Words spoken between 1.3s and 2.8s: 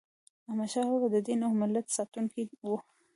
او ملت ساتونکی و.